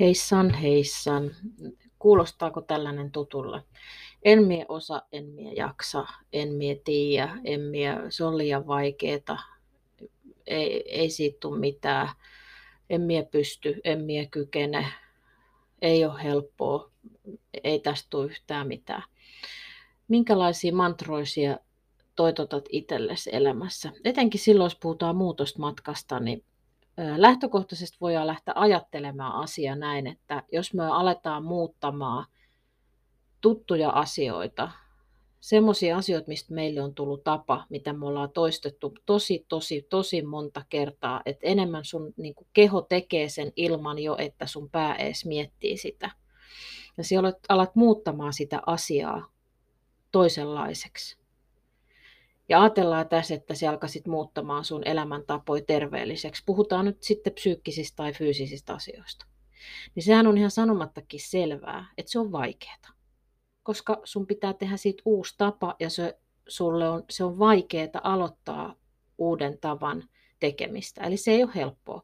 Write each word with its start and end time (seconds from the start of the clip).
Heissan, 0.00 0.54
heissan. 0.54 1.30
Kuulostaako 1.98 2.60
tällainen 2.60 3.12
tutulle? 3.12 3.62
En 4.22 4.44
mie 4.44 4.64
osa, 4.68 5.02
en 5.12 5.26
mie 5.26 5.52
jaksa, 5.52 6.06
en 6.32 6.52
mie 6.52 6.80
tiedä, 6.84 7.38
en 7.44 7.60
mie, 7.60 7.96
se 8.08 8.24
on 8.24 8.38
liian 8.38 8.66
vaikeeta. 8.66 9.38
Ei, 10.46 10.98
ei 11.00 11.10
siitä 11.10 11.38
tule 11.40 11.58
mitään. 11.58 12.08
En 12.90 13.00
mie 13.00 13.22
pysty, 13.22 13.80
en 13.84 14.04
mie 14.04 14.26
kykene. 14.26 14.86
Ei 15.82 16.04
ole 16.04 16.22
helppoa, 16.22 16.90
ei 17.64 17.78
tästä 17.80 18.06
tule 18.10 18.26
yhtään 18.26 18.68
mitään. 18.68 19.02
Minkälaisia 20.08 20.72
mantroisia 20.72 21.58
toitotat 22.16 22.64
itsellesi 22.68 23.30
elämässä? 23.32 23.92
Etenkin 24.04 24.40
silloin, 24.40 24.66
jos 24.66 24.78
puhutaan 24.80 25.16
muutosmatkasta, 25.16 26.20
niin 26.20 26.44
lähtökohtaisesti 27.16 27.96
voidaan 28.00 28.26
lähteä 28.26 28.54
ajattelemaan 28.56 29.42
asia 29.42 29.76
näin, 29.76 30.06
että 30.06 30.42
jos 30.52 30.74
me 30.74 30.86
aletaan 30.86 31.44
muuttamaan 31.44 32.26
tuttuja 33.40 33.90
asioita, 33.90 34.70
semmoisia 35.40 35.96
asioita, 35.96 36.28
mistä 36.28 36.54
meille 36.54 36.80
on 36.80 36.94
tullut 36.94 37.24
tapa, 37.24 37.66
mitä 37.68 37.92
me 37.92 38.06
ollaan 38.06 38.30
toistettu 38.30 38.94
tosi, 39.06 39.46
tosi, 39.48 39.86
tosi 39.90 40.22
monta 40.22 40.64
kertaa, 40.68 41.22
että 41.26 41.46
enemmän 41.46 41.84
sun 41.84 42.14
niin 42.16 42.34
kuin 42.34 42.48
keho 42.52 42.82
tekee 42.82 43.28
sen 43.28 43.52
ilman 43.56 43.98
jo, 43.98 44.16
että 44.18 44.46
sun 44.46 44.70
pää 44.70 44.94
edes 44.94 45.24
miettii 45.24 45.76
sitä. 45.76 46.10
Ja 46.96 47.04
siellä 47.04 47.32
alat 47.48 47.76
muuttamaan 47.76 48.32
sitä 48.32 48.62
asiaa 48.66 49.26
toisenlaiseksi. 50.12 51.23
Ja 52.48 52.62
ajatellaan 52.62 53.08
tässä, 53.08 53.34
että 53.34 53.54
se 53.54 53.68
alkaisit 53.68 54.06
muuttamaan 54.06 54.64
sun 54.64 54.82
elämäntapoja 54.84 55.62
terveelliseksi. 55.66 56.42
Puhutaan 56.46 56.84
nyt 56.84 57.02
sitten 57.02 57.32
psyykkisistä 57.32 57.96
tai 57.96 58.12
fyysisistä 58.12 58.74
asioista. 58.74 59.26
Niin 59.94 60.02
sehän 60.02 60.26
on 60.26 60.38
ihan 60.38 60.50
sanomattakin 60.50 61.20
selvää, 61.20 61.86
että 61.98 62.12
se 62.12 62.18
on 62.18 62.32
vaikeaa. 62.32 62.94
Koska 63.62 64.00
sun 64.04 64.26
pitää 64.26 64.52
tehdä 64.52 64.76
siitä 64.76 65.02
uusi 65.04 65.34
tapa 65.38 65.76
ja 65.80 65.90
se, 65.90 66.18
sulle 66.48 66.88
on, 66.88 67.04
se 67.10 67.24
on 67.24 67.38
vaikeaa 67.38 68.00
aloittaa 68.02 68.74
uuden 69.18 69.58
tavan 69.58 70.04
tekemistä. 70.44 71.04
Eli 71.04 71.16
se 71.16 71.30
ei 71.30 71.42
ole 71.42 71.52
helppoa. 71.54 72.02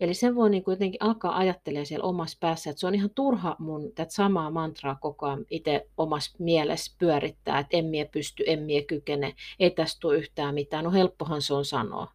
Eli 0.00 0.14
sen 0.14 0.34
voi 0.34 0.50
niin 0.50 0.64
jotenkin 0.66 1.02
alkaa 1.02 1.38
ajattelemaan 1.38 1.86
siellä 1.86 2.08
omassa 2.08 2.38
päässä, 2.40 2.70
että 2.70 2.80
se 2.80 2.86
on 2.86 2.94
ihan 2.94 3.10
turha 3.14 3.56
mun 3.58 3.92
tätä 3.94 4.12
samaa 4.12 4.50
mantraa 4.50 4.94
koko 5.00 5.26
ajan 5.26 5.46
itse 5.50 5.86
omassa 5.96 6.36
mielessä 6.38 6.94
pyörittää, 6.98 7.58
että 7.58 7.76
en 7.76 7.84
mie 7.84 8.04
pysty, 8.04 8.44
en 8.46 8.62
mie 8.62 8.82
kykene, 8.82 9.34
ei 9.60 9.70
tästä 9.70 10.00
tule 10.00 10.16
yhtään 10.16 10.54
mitään. 10.54 10.84
No 10.84 10.92
helppohan 10.92 11.42
se 11.42 11.54
on 11.54 11.64
sanoa. 11.64 12.12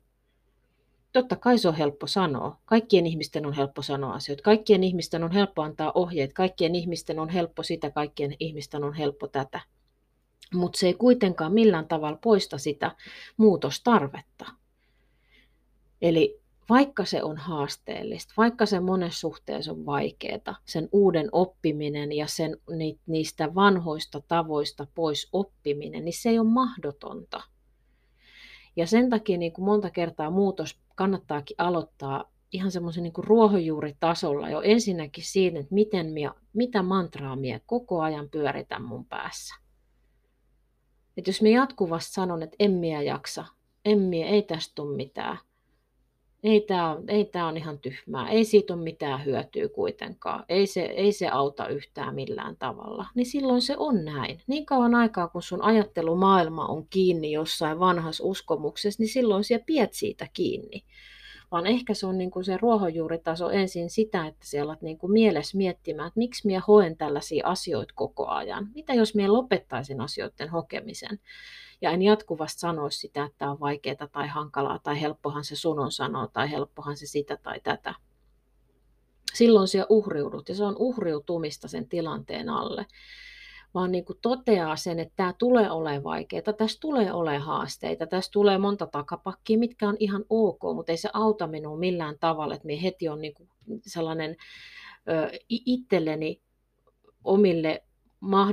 Totta 1.13 1.35
kai 1.35 1.57
se 1.57 1.67
on 1.67 1.75
helppo 1.75 2.07
sanoa. 2.07 2.57
Kaikkien 2.65 3.05
ihmisten 3.05 3.45
on 3.45 3.53
helppo 3.53 3.81
sanoa 3.81 4.13
asioita. 4.13 4.43
Kaikkien 4.43 4.83
ihmisten 4.83 5.23
on 5.23 5.31
helppo 5.31 5.61
antaa 5.61 5.91
ohjeet. 5.95 6.33
Kaikkien 6.33 6.75
ihmisten 6.75 7.19
on 7.19 7.29
helppo 7.29 7.63
sitä, 7.63 7.91
kaikkien 7.91 8.35
ihmisten 8.39 8.83
on 8.83 8.93
helppo 8.93 9.27
tätä. 9.27 9.59
Mutta 10.53 10.79
se 10.79 10.87
ei 10.87 10.93
kuitenkaan 10.93 11.53
millään 11.53 11.87
tavalla 11.87 12.17
poista 12.23 12.57
sitä 12.57 12.91
muutostarvetta. 13.37 14.45
Eli 16.05 16.41
vaikka 16.69 17.05
se 17.05 17.23
on 17.23 17.37
haasteellista, 17.37 18.33
vaikka 18.37 18.65
se 18.65 18.79
monessa 18.79 19.19
suhteessa 19.19 19.71
on 19.71 19.85
vaikeaa, 19.85 20.55
sen 20.65 20.89
uuden 20.91 21.29
oppiminen 21.31 22.11
ja 22.11 22.27
sen, 22.27 22.57
niistä 23.07 23.55
vanhoista 23.55 24.21
tavoista 24.27 24.87
pois 24.95 25.29
oppiminen, 25.33 26.05
niin 26.05 26.21
se 26.21 26.29
ei 26.29 26.39
ole 26.39 26.47
mahdotonta. 26.47 27.43
Ja 28.75 28.87
sen 28.87 29.09
takia 29.09 29.37
niin 29.37 29.53
kuin 29.53 29.65
monta 29.65 29.89
kertaa 29.89 30.29
muutos 30.29 30.79
kannattaakin 30.95 31.55
aloittaa 31.57 32.31
ihan 32.51 32.71
semmoisen 32.71 33.03
niin 33.03 33.13
ruohonjuuritasolla 33.17 34.49
jo 34.49 34.61
ensinnäkin 34.61 35.23
siinä, 35.23 35.59
että 35.59 35.73
miten 35.73 36.05
minä, 36.05 36.33
mitä 36.53 36.83
mantraa 36.83 37.35
minä 37.35 37.59
koko 37.65 38.01
ajan 38.01 38.29
pyöritän 38.29 38.83
mun 38.83 39.05
päässä. 39.05 39.55
Et 41.17 41.27
jos 41.27 41.41
minä 41.41 41.59
jatkuvasti 41.59 42.13
sanon, 42.13 42.43
että 42.43 42.55
en 42.59 42.83
jaksa, 43.05 43.45
en 43.85 43.99
minä, 43.99 44.27
ei 44.27 44.41
tästä 44.41 44.71
tule 44.75 44.95
mitään, 44.95 45.37
ei 46.45 46.61
tämä 46.61 46.97
ei 47.07 47.25
tää 47.25 47.47
on 47.47 47.57
ihan 47.57 47.79
tyhmää, 47.79 48.29
ei 48.29 48.45
siitä 48.45 48.73
ole 48.73 48.81
mitään 48.83 49.25
hyötyä 49.25 49.69
kuitenkaan, 49.69 50.45
ei 50.49 50.67
se, 50.67 50.81
ei 50.81 51.11
se 51.11 51.27
auta 51.27 51.67
yhtään 51.67 52.15
millään 52.15 52.55
tavalla, 52.57 53.05
niin 53.15 53.25
silloin 53.25 53.61
se 53.61 53.75
on 53.77 54.05
näin. 54.05 54.41
Niin 54.47 54.65
kauan 54.65 54.95
aikaa, 54.95 55.27
kun 55.27 55.41
sun 55.41 55.61
ajattelumaailma 55.61 56.65
on 56.65 56.87
kiinni 56.89 57.31
jossain 57.31 57.79
vanhassa 57.79 58.23
uskomuksessa, 58.23 59.01
niin 59.01 59.09
silloin 59.09 59.43
siellä 59.43 59.65
piet 59.65 59.93
siitä 59.93 60.27
kiinni. 60.33 60.83
Vaan 61.51 61.67
ehkä 61.67 61.93
se 61.93 62.07
on 62.07 62.17
niin 62.17 62.31
kuin 62.31 62.45
se 62.45 62.57
ruohonjuuritaso 62.57 63.49
ensin 63.49 63.89
sitä, 63.89 64.27
että 64.27 64.47
siellä 64.47 64.71
olet 64.71 64.81
niin 64.81 64.97
kuin 64.97 65.11
mielessä 65.11 65.57
miettimään, 65.57 66.07
että 66.07 66.17
miksi 66.17 66.47
minä 66.47 66.61
hoen 66.67 66.97
tällaisia 66.97 67.47
asioita 67.47 67.93
koko 67.95 68.27
ajan. 68.27 68.67
Mitä 68.75 68.93
jos 68.93 69.15
minä 69.15 69.33
lopettaisin 69.33 70.01
asioiden 70.01 70.49
hokemisen? 70.49 71.19
Ja 71.81 71.91
en 71.91 72.01
jatkuvasti 72.01 72.59
sanoisi 72.59 72.99
sitä, 72.99 73.25
että 73.25 73.37
tämä 73.37 73.51
on 73.51 73.59
vaikeaa 73.59 74.07
tai 74.11 74.27
hankalaa 74.27 74.79
tai 74.79 75.01
helppohan 75.01 75.43
se 75.45 75.55
sun 75.55 75.79
on 75.79 75.91
sanoa 75.91 76.27
tai 76.27 76.51
helppohan 76.51 76.97
se 76.97 77.05
sitä 77.05 77.37
tai 77.37 77.59
tätä. 77.59 77.93
Silloin 79.33 79.67
siellä 79.67 79.87
uhriudut 79.89 80.49
ja 80.49 80.55
se 80.55 80.63
on 80.63 80.75
uhriutumista 80.79 81.67
sen 81.67 81.89
tilanteen 81.89 82.49
alle 82.49 82.85
vaan 83.75 83.91
niin 83.91 84.05
kuin 84.05 84.19
toteaa 84.21 84.75
sen, 84.75 84.99
että 84.99 85.13
tämä 85.15 85.33
tulee 85.39 85.71
olemaan 85.71 86.03
vaikeaa, 86.03 86.53
tässä 86.57 86.79
tulee 86.81 87.13
olemaan 87.13 87.41
haasteita, 87.41 88.07
tässä 88.07 88.31
tulee 88.31 88.57
monta 88.57 88.87
takapakkia, 88.87 89.59
mitkä 89.59 89.89
on 89.89 89.97
ihan 89.99 90.25
ok, 90.29 90.61
mutta 90.75 90.91
ei 90.91 90.97
se 90.97 91.09
auta 91.13 91.47
minua 91.47 91.77
millään 91.77 92.15
tavalla, 92.19 92.55
että 92.55 92.65
minä 92.65 92.81
heti 92.81 93.09
on 93.09 93.21
niin 93.21 93.33
kuin 93.33 93.49
sellainen 93.81 94.35
ö, 95.09 95.31
itselleni 95.49 96.41
omille 97.23 97.83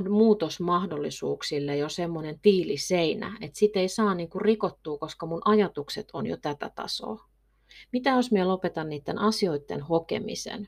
muutosmahdollisuuksille 0.09 1.77
jo 1.77 1.89
semmoinen 1.89 2.39
tiiliseinä, 2.41 3.37
että 3.41 3.59
sitä 3.59 3.79
ei 3.79 3.89
saa 3.89 4.15
niin 4.15 4.29
kuin 4.29 4.41
rikottua, 4.41 4.97
koska 4.97 5.25
mun 5.25 5.41
ajatukset 5.45 6.09
on 6.13 6.25
jo 6.25 6.37
tätä 6.37 6.71
tasoa. 6.75 7.25
Mitä 7.91 8.09
jos 8.09 8.31
minä 8.31 8.47
lopetan 8.47 8.89
niiden 8.89 9.19
asioiden 9.19 9.81
hokemisen 9.81 10.67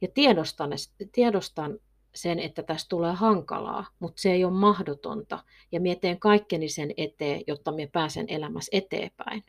ja 0.00 0.08
tiedostan, 0.14 0.70
tiedostan 1.12 1.78
sen, 2.14 2.38
että 2.38 2.62
tästä 2.62 2.88
tulee 2.88 3.12
hankalaa, 3.12 3.86
mutta 3.98 4.22
se 4.22 4.32
ei 4.32 4.44
ole 4.44 4.52
mahdotonta 4.52 5.44
ja 5.72 5.80
minä 5.80 5.96
teen 6.00 6.18
kaikkeni 6.18 6.68
sen 6.68 6.94
eteen, 6.96 7.42
jotta 7.46 7.72
minä 7.72 7.90
pääsen 7.92 8.26
elämässä 8.28 8.70
eteenpäin. 8.72 9.44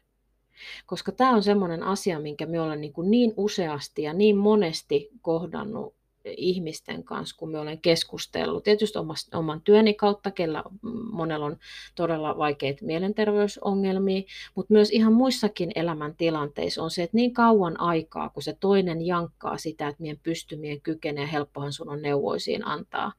Koska 0.86 1.12
tämä 1.12 1.32
on 1.32 1.44
semmoinen 1.44 1.84
asia, 1.84 2.20
minkä 2.20 2.46
minä 2.46 2.64
olen 2.64 2.82
niin, 2.82 2.94
niin 3.04 3.34
useasti 3.38 4.04
ja 4.04 4.14
niin 4.14 4.38
monesti 4.38 5.10
kohdannut 5.22 5.96
ihmisten 6.38 7.04
kanssa, 7.04 7.36
kun 7.40 7.52
me 7.52 7.60
olen 7.60 7.82
keskustellut. 7.82 8.64
Tietysti 8.64 9.00
oman 9.34 9.62
työni 9.62 9.94
kautta, 9.94 10.32
kellä 10.32 10.64
monella 11.12 11.46
on 11.46 11.58
todella 11.96 12.38
vaikeita 12.38 12.86
mielenterveysongelmia, 12.86 14.22
mutta 14.56 14.74
myös 14.74 14.90
ihan 14.90 15.14
muissakin 15.14 15.72
elämäntilanteissa 15.76 16.84
on 16.84 16.92
se, 16.92 17.04
että 17.04 17.18
niin 17.18 17.34
kauan 17.34 17.80
aikaa, 17.80 18.30
kun 18.30 18.44
se 18.44 18.58
toinen 18.60 19.06
jankkaa 19.06 19.58
sitä, 19.58 19.88
että 19.88 20.02
mien 20.02 20.20
pystymien 20.24 20.82
kykenee 20.82 21.24
ja 21.24 21.28
helppohan 21.28 21.74
sun 21.74 21.90
on 21.90 22.02
neuvoisiin 22.02 22.68
antaa, 22.68 23.14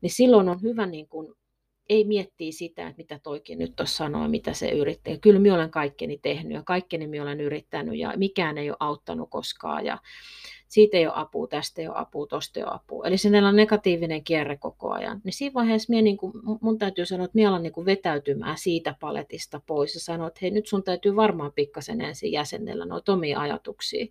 niin 0.00 0.10
silloin 0.10 0.48
on 0.48 0.62
hyvä 0.62 0.86
niin 0.86 1.08
kuin 1.08 1.34
ei 1.88 2.04
miettiä 2.04 2.52
sitä, 2.52 2.88
että 2.88 2.96
mitä 2.96 3.18
toikin 3.18 3.58
nyt 3.58 3.76
tuossa 3.76 3.96
sanoo, 3.96 4.28
mitä 4.28 4.52
se 4.52 4.68
yrittää. 4.70 5.16
Kyllä 5.16 5.40
minä 5.40 5.54
olen 5.54 5.70
kaikkeni 5.70 6.18
tehnyt 6.18 6.52
ja 6.52 6.62
kaikkeni 6.62 7.06
minä 7.06 7.22
olen 7.22 7.40
yrittänyt 7.40 7.98
ja 7.98 8.12
mikään 8.16 8.58
ei 8.58 8.70
ole 8.70 8.76
auttanut 8.80 9.30
koskaan. 9.30 9.86
Ja 9.86 9.98
siitä 10.68 10.96
ei 10.96 11.06
ole 11.06 11.14
apua, 11.16 11.46
tästä 11.46 11.82
ei 11.82 11.88
ole 11.88 11.96
apua, 11.98 12.26
tosta 12.26 12.60
ei 12.60 12.64
ole 12.64 12.74
apua. 12.74 13.06
Eli 13.06 13.18
se 13.18 13.30
on 13.48 13.56
negatiivinen 13.56 14.24
kierre 14.24 14.56
koko 14.56 14.90
ajan. 14.90 15.20
Niin 15.24 15.32
siinä 15.32 15.54
vaiheessa 15.54 15.90
minä, 15.90 16.02
niin 16.02 16.16
kuin, 16.16 16.32
mun 16.60 16.78
täytyy 16.78 17.06
sanoa, 17.06 17.24
että 17.24 17.34
minä 17.34 17.48
alan 17.48 17.62
niin 17.62 17.84
vetäytymään 17.84 18.58
siitä 18.58 18.94
paletista 19.00 19.60
pois 19.66 19.94
ja 19.94 20.00
sanoa, 20.00 20.28
että 20.28 20.38
hei 20.42 20.50
nyt 20.50 20.66
sun 20.66 20.82
täytyy 20.82 21.16
varmaan 21.16 21.52
pikkasen 21.52 22.00
ensin 22.00 22.32
jäsennellä 22.32 22.84
noita 22.84 23.12
omia 23.12 23.40
ajatuksia, 23.40 24.06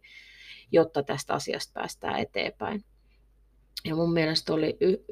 jotta 0.71 1.04
tästä 1.04 1.33
asiasta 1.33 1.71
päästään 1.74 2.19
eteenpäin. 2.19 2.83
Ja 3.86 3.95
mun 3.95 4.13
mielestä 4.13 4.53
oli 4.53 4.77
y- 4.80 5.03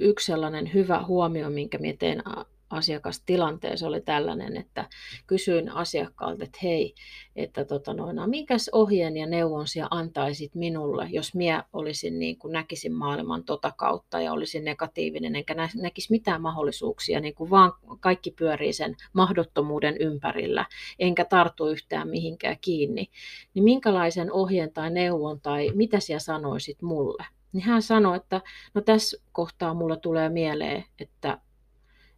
yksi 0.00 0.26
sellainen 0.26 0.74
hyvä 0.74 1.04
huomio, 1.06 1.50
minkä 1.50 1.78
minä 1.78 1.96
tein 1.98 2.22
asiakastilanteessa 2.70 3.86
oli 3.86 4.00
tällainen, 4.00 4.56
että 4.56 4.88
kysyin 5.26 5.70
asiakkaalta, 5.70 6.44
että 6.44 6.58
hei, 6.62 6.94
että 7.36 7.64
tota 7.64 7.94
noin, 7.94 8.16
no, 8.16 8.26
mikäs 8.26 8.70
ohjeen 8.72 9.16
ja 9.16 9.26
neuvon 9.26 9.68
sinä 9.68 9.88
antaisit 9.90 10.54
minulle, 10.54 11.08
jos 11.10 11.34
minä 11.34 11.64
olisin 11.72 12.18
niin 12.18 12.38
kuin 12.38 12.52
näkisin 12.52 12.92
maailman 12.92 13.44
tota 13.44 13.72
kautta 13.76 14.20
ja 14.20 14.32
olisin 14.32 14.64
negatiivinen, 14.64 15.36
enkä 15.36 15.54
näkisi 15.74 16.10
mitään 16.10 16.42
mahdollisuuksia, 16.42 17.20
niin 17.20 17.34
kuin 17.34 17.50
vaan 17.50 17.72
kaikki 18.00 18.30
pyörii 18.30 18.72
sen 18.72 18.96
mahdottomuuden 19.12 19.96
ympärillä, 20.00 20.66
enkä 20.98 21.24
tartu 21.24 21.68
yhtään 21.68 22.08
mihinkään 22.08 22.56
kiinni, 22.60 23.10
niin 23.54 23.64
minkälaisen 23.64 24.32
ohjeen 24.32 24.72
tai 24.72 24.90
neuvon 24.90 25.40
tai 25.40 25.70
mitä 25.74 26.00
sinä 26.00 26.18
sanoisit 26.18 26.82
mulle? 26.82 27.24
Niin 27.52 27.64
hän 27.64 27.82
sanoi, 27.82 28.16
että 28.16 28.40
no 28.74 28.80
tässä 28.80 29.16
kohtaa 29.32 29.74
mulla 29.74 29.96
tulee 29.96 30.28
mieleen, 30.28 30.84
että 30.98 31.38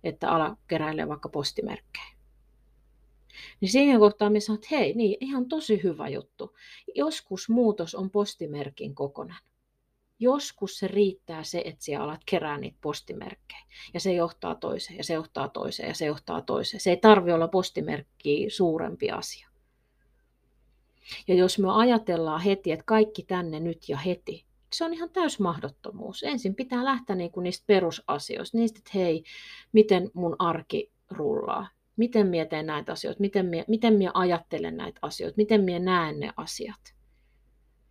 että 0.04 0.31
ala 0.31 0.56
keräilee 0.69 1.08
vaikka 1.08 1.28
postimerkkejä. 1.28 2.16
Niin 3.60 3.69
siihen 3.69 4.00
kohtaan 4.00 4.32
me 4.32 4.40
sanoin, 4.40 4.64
että 4.64 4.76
hei, 4.76 4.94
niin 4.94 5.16
ihan 5.20 5.48
tosi 5.48 5.82
hyvä 5.82 6.08
juttu. 6.08 6.56
Joskus 6.94 7.48
muutos 7.48 7.94
on 7.94 8.10
postimerkin 8.10 8.94
kokonan. 8.94 9.40
Joskus 10.19 10.78
se 10.78 10.88
riittää 10.88 11.44
se, 11.44 11.62
että 11.64 11.84
sinä 11.84 12.02
alat 12.02 12.20
kerää 12.26 12.58
niitä 12.58 12.78
postimerkkejä. 12.81 13.60
Ja 13.94 14.00
se 14.00 14.12
johtaa 14.12 14.54
toiseen, 14.54 14.96
ja 14.96 15.04
se 15.04 15.14
johtaa 15.14 15.48
toiseen, 15.48 15.88
ja 15.88 15.94
se 15.94 16.06
johtaa 16.06 16.43
toiseen. 16.43 16.81
Se 16.81 16.90
ei 16.90 16.96
tarvi 16.96 17.32
olla 17.32 17.48
postimerkki 17.48 18.46
suurempi 18.50 19.10
asia. 19.10 19.48
Ja 21.28 21.34
jos 21.34 21.58
me 21.58 21.69
ajatellaan 21.72 22.40
heti, 22.40 22.72
että 22.72 22.84
kaikki 22.87 23.22
tänne 23.22 23.60
nyt 23.60 23.88
ja 23.88 23.96
heti, 23.96 24.44
se 24.73 24.85
on 24.85 24.95
ihan 24.95 25.11
täys 25.11 25.41
mahdottomuus. 25.41 26.23
Ensin 26.23 26.55
pitää 26.55 26.85
lähteä 26.85 27.17
niin 27.17 27.33
kuin 27.33 27.45
niistä 27.45 27.65
perusasioista, 27.67 28.59
niistä, 28.59 28.79
että 28.79 28.91
hei, 28.95 29.25
miten 29.73 30.11
mun 30.15 30.37
arki 30.39 30.93
rullaa, 31.11 31.69
miten 31.97 32.27
minä 32.27 32.45
teen 32.45 32.67
näitä 32.67 32.93
asioita, 32.93 33.21
miten 33.21 33.47
minä, 33.47 33.65
miten 33.69 33.99
ajattelen 34.15 34.77
näitä 34.77 34.99
asioita, 35.03 35.37
miten 35.37 35.65
minä 35.65 35.79
näen 35.79 36.21
ne 36.21 36.33
asiat. 36.37 36.95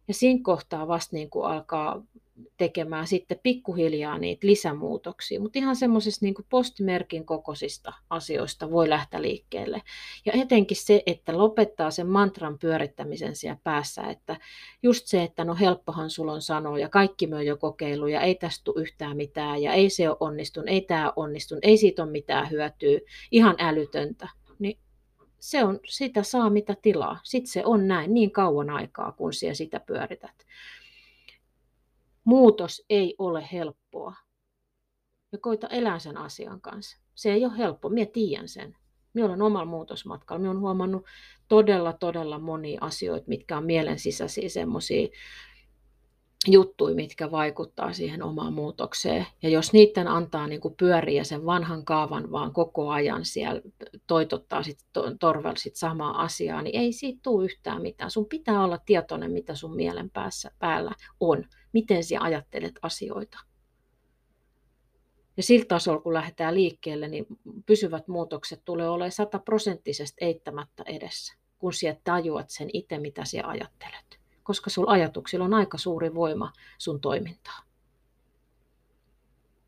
Ja 0.07 0.13
siinä 0.13 0.39
kohtaa 0.43 0.87
vasta 0.87 1.15
niin 1.15 1.29
kuin 1.29 1.45
alkaa 1.45 2.03
tekemään 2.57 3.07
sitten 3.07 3.39
pikkuhiljaa 3.43 4.17
niitä 4.17 4.47
lisämuutoksia, 4.47 5.39
mutta 5.39 5.59
ihan 5.59 5.75
semmoisista 5.75 6.25
niin 6.25 6.35
postimerkin 6.49 7.25
kokoisista 7.25 7.93
asioista 8.09 8.71
voi 8.71 8.89
lähteä 8.89 9.21
liikkeelle. 9.21 9.81
Ja 10.25 10.33
etenkin 10.33 10.77
se, 10.77 11.03
että 11.05 11.37
lopettaa 11.37 11.91
sen 11.91 12.07
mantran 12.07 12.59
pyörittämisen 12.59 13.35
siellä 13.35 13.59
päässä, 13.63 14.01
että 14.01 14.37
just 14.83 15.07
se, 15.07 15.23
että 15.23 15.45
no 15.45 15.55
helppohan 15.55 16.09
sulla 16.09 16.33
on 16.33 16.41
sanoa 16.41 16.79
ja 16.79 16.89
kaikki 16.89 17.27
me 17.27 17.35
on 17.35 17.45
jo 17.45 17.57
kokeillut 17.57 18.09
ja 18.09 18.21
ei 18.21 18.35
tästä 18.35 18.63
tule 18.63 18.81
yhtään 18.81 19.17
mitään 19.17 19.61
ja 19.61 19.73
ei 19.73 19.89
se 19.89 20.09
ole 20.09 20.17
onnistunut, 20.19 20.69
ei 20.69 20.81
tämä 20.81 21.13
onnistunut, 21.15 21.65
ei 21.65 21.77
siitä 21.77 22.03
ole 22.03 22.11
mitään 22.11 22.51
hyötyä, 22.51 22.99
ihan 23.31 23.55
älytöntä, 23.59 24.29
se 25.39 25.63
on, 25.63 25.79
sitä 25.87 26.23
saa 26.23 26.49
mitä 26.49 26.75
tilaa. 26.81 27.19
Sitten 27.23 27.51
se 27.51 27.65
on 27.65 27.87
näin 27.87 28.13
niin 28.13 28.31
kauan 28.31 28.69
aikaa, 28.69 29.11
kun 29.11 29.33
siellä 29.33 29.53
sitä 29.53 29.79
pyörität. 29.79 30.45
Muutos 32.23 32.85
ei 32.89 33.15
ole 33.17 33.47
helppoa. 33.51 34.13
Ja 35.31 35.37
koita 35.37 35.67
elää 35.67 35.99
sen 35.99 36.17
asian 36.17 36.61
kanssa. 36.61 36.97
Se 37.15 37.33
ei 37.33 37.45
ole 37.45 37.57
helppo, 37.57 37.89
minä 37.89 38.11
tiedän 38.13 38.47
sen. 38.47 38.77
Minä 39.13 39.27
olen 39.27 39.41
omalla 39.41 39.65
muutosmatkalla. 39.65 40.39
Minä 40.39 40.49
olen 40.49 40.61
huomannut 40.61 41.05
todella, 41.47 41.93
todella 41.93 42.39
monia 42.39 42.79
asioita, 42.81 43.27
mitkä 43.27 43.57
on 43.57 43.65
mielen 43.65 43.99
sisäisiä 43.99 44.49
semmoisia 44.49 45.07
juttuja, 46.47 46.95
mitkä 46.95 47.31
vaikuttaa 47.31 47.93
siihen 47.93 48.23
omaan 48.23 48.53
muutokseen. 48.53 49.25
Ja 49.43 49.49
jos 49.49 49.73
niiden 49.73 50.07
antaa 50.07 50.47
niin 50.47 50.61
pyöriä 50.77 51.23
sen 51.23 51.45
vanhan 51.45 51.85
kaavan 51.85 52.31
vaan 52.31 52.53
koko 52.53 52.89
ajan 52.89 53.25
siellä 53.25 53.61
toitottaa 54.07 54.63
sit 54.63 54.79
torvel 55.19 55.55
sit 55.57 55.75
samaa 55.75 56.21
asiaa, 56.21 56.61
niin 56.61 56.79
ei 56.79 56.93
siitä 56.93 57.19
tule 57.23 57.45
yhtään 57.45 57.81
mitään. 57.81 58.11
Sun 58.11 58.25
pitää 58.25 58.63
olla 58.63 58.77
tietoinen, 58.77 59.31
mitä 59.31 59.55
sun 59.55 59.75
mielen 59.75 60.09
päässä, 60.09 60.51
päällä 60.59 60.91
on, 61.19 61.45
miten 61.73 62.03
sä 62.03 62.15
ajattelet 62.19 62.79
asioita. 62.81 63.39
Ja 65.37 65.43
sillä 65.43 65.65
tasolla, 65.65 66.01
kun 66.01 66.13
lähdetään 66.13 66.55
liikkeelle, 66.55 67.07
niin 67.07 67.25
pysyvät 67.65 68.07
muutokset 68.07 68.61
tulee 68.65 68.89
olemaan 68.89 69.11
sataprosenttisesti 69.11 70.25
eittämättä 70.25 70.83
edessä, 70.85 71.33
kun 71.59 71.73
sä 71.73 71.95
tajuat 72.03 72.49
sen 72.49 72.69
itse, 72.73 72.99
mitä 72.99 73.25
sä 73.25 73.47
ajattelet 73.47 74.24
koska 74.45 74.69
sulla 74.69 74.91
ajatuksilla 74.91 75.45
on 75.45 75.53
aika 75.53 75.77
suuri 75.77 76.13
voima 76.13 76.51
sun 76.77 77.01
toimintaa. 77.01 77.59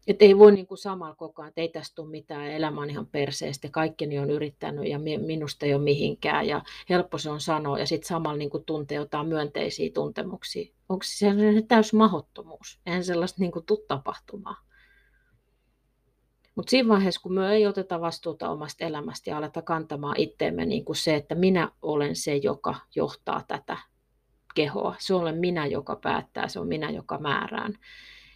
Että 0.08 0.26
ei 0.26 0.38
voi 0.38 0.52
niin 0.52 0.68
kuin 0.68 0.78
samalla 0.78 1.16
koko 1.16 1.42
ajan, 1.42 1.50
että 1.50 1.62
ei 1.62 1.70
tästä 1.70 1.96
tule 1.96 2.10
mitään, 2.10 2.48
elämä 2.48 2.82
on 2.82 2.90
ihan 2.90 3.08
perseestä, 3.08 3.70
kaikkeni 3.72 4.20
on 4.20 4.30
yrittänyt 4.30 4.88
ja 4.88 5.00
minusta 5.00 5.66
ei 5.66 5.74
ole 5.74 5.84
mihinkään 5.84 6.48
ja 6.48 6.62
helppo 6.90 7.18
se 7.18 7.30
on 7.30 7.42
sanoa 7.42 7.80
ja 7.80 7.88
sitten 7.88 8.08
samalla 8.08 8.38
niin 8.38 8.50
kuin 8.50 8.66
tuntee 8.66 8.96
jotain 8.96 9.28
myönteisiä 9.28 9.90
tuntemuksia. 9.94 10.74
Onko 10.90 11.04
se 11.06 11.28
täys 11.68 11.94
mahdottomuus? 11.94 12.80
Eihän 12.86 13.04
sellaista 13.04 13.42
niin 13.42 13.52
kuin 13.52 13.66
tule 13.66 13.80
tapahtumaan. 13.88 14.68
Mutta 16.56 16.70
siinä 16.70 16.90
vaiheessa, 16.90 17.22
kun 17.22 17.34
me 17.34 17.54
ei 17.54 17.68
oteta 17.68 18.02
vastuuta 18.02 18.50
omasta 18.50 18.86
elämästä 18.86 19.30
ja 19.30 19.38
aleta 19.38 19.62
kantamaan 19.62 20.20
itteemme 20.20 20.66
niin 20.66 20.86
kuin 20.86 20.96
se, 20.96 21.16
että 21.16 21.36
minä 21.36 21.72
olen 21.82 22.16
se, 22.16 22.36
joka 22.36 22.76
johtaa 22.96 23.44
tätä 23.48 23.78
kehoa. 24.58 24.96
Se 25.00 25.14
on 25.14 25.38
minä, 25.38 25.66
joka 25.66 25.96
päättää, 25.96 26.48
se 26.48 26.60
on 26.60 26.68
minä, 26.68 26.90
joka 26.90 27.18
määrään, 27.18 27.74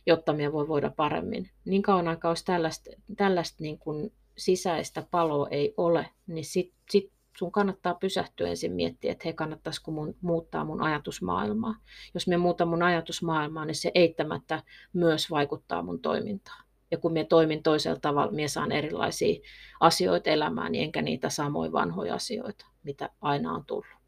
jotta 0.06 0.34
minä 0.34 0.52
voi 0.52 0.68
voida 0.68 0.92
paremmin. 0.96 1.50
Niin 1.66 1.82
kauan 1.82 2.08
aikaa, 2.08 2.32
jos 2.32 2.44
tällaista, 2.44 2.90
tällaista 3.18 3.64
niin 3.64 3.80
kuin 3.80 4.14
sisäistä 4.38 5.08
paloa 5.12 5.48
ei 5.50 5.74
ole, 5.78 6.10
niin 6.28 6.46
sitten 6.46 6.78
sit 6.90 7.12
sun 7.38 7.52
kannattaa 7.52 7.94
pysähtyä 7.94 8.48
ensin 8.48 8.72
miettiä, 8.72 9.12
että 9.12 9.22
hei, 9.26 9.34
kannattaisiko 9.34 9.92
mun 9.92 10.16
muuttaa 10.22 10.66
mun 10.66 10.82
ajatusmaailmaa. 10.82 11.76
Jos 12.14 12.28
me 12.28 12.38
muuta 12.38 12.66
mun 12.66 12.84
ajatusmaailmaa, 12.84 13.66
niin 13.66 13.76
se 13.76 13.92
eittämättä 13.96 14.64
myös 14.94 15.32
vaikuttaa 15.32 15.82
mun 15.82 16.00
toimintaan. 16.00 16.64
Ja 16.92 16.98
kun 16.98 17.14
minä 17.14 17.26
toimin 17.26 17.64
toisella 17.64 18.00
tavalla, 18.00 18.32
minä 18.32 18.48
saan 18.48 18.72
erilaisia 18.72 19.42
asioita 19.80 20.30
elämään, 20.30 20.72
niin 20.72 20.84
enkä 20.84 21.02
niitä 21.02 21.30
samoja 21.30 21.72
vanhoja 21.72 22.16
asioita, 22.16 22.66
mitä 22.84 23.10
aina 23.22 23.54
on 23.54 23.66
tullut. 23.66 24.02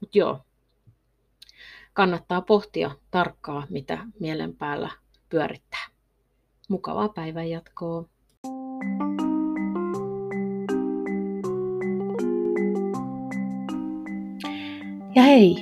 Mutta 0.00 0.18
joo, 0.18 0.40
kannattaa 1.92 2.40
pohtia 2.40 2.90
tarkkaa, 3.10 3.66
mitä 3.70 3.98
mielen 4.20 4.56
päällä 4.56 4.90
pyörittää. 5.28 5.86
Mukavaa 6.68 7.08
päivän 7.08 7.50
jatkoa. 7.50 8.04
Ja 15.14 15.22
hei, 15.22 15.56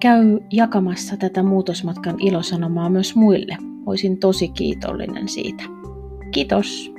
käy 0.00 0.40
jakamassa 0.50 1.16
tätä 1.16 1.42
muutosmatkan 1.42 2.20
ilosanomaa 2.20 2.88
myös 2.88 3.14
muille. 3.14 3.56
Olisin 3.86 4.18
tosi 4.18 4.48
kiitollinen 4.48 5.28
siitä. 5.28 5.64
Kiitos! 6.30 6.89